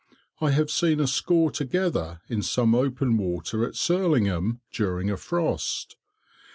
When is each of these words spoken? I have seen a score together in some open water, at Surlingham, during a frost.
I 0.39 0.49
have 0.49 0.71
seen 0.71 0.99
a 0.99 1.05
score 1.05 1.51
together 1.51 2.21
in 2.27 2.41
some 2.41 2.73
open 2.73 3.17
water, 3.17 3.63
at 3.67 3.75
Surlingham, 3.75 4.61
during 4.71 5.11
a 5.11 5.17
frost. 5.17 5.95